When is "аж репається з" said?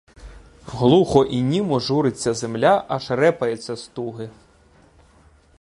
2.87-3.87